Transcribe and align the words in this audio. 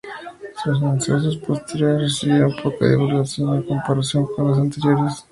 Sus 0.63 0.81
ascensos 0.81 1.37
posteriores 1.37 2.01
recibieron 2.01 2.55
poca 2.63 2.89
divulgación 2.89 3.57
en 3.57 3.61
comparación 3.67 4.25
con 4.35 4.47
los 4.47 4.57
anteriores. 4.57 5.25